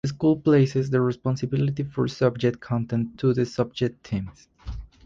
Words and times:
The 0.03 0.09
school 0.09 0.35
places 0.37 0.89
the 0.89 0.99
responsibility 0.99 1.83
for 1.83 2.07
subject 2.07 2.59
content 2.59 3.19
to 3.19 3.35
the 3.35 3.45
subject 3.45 4.03
teams. 4.03 4.47